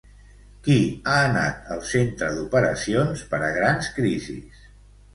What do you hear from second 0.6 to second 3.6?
Qui ha anat al Centre d'Operacions per a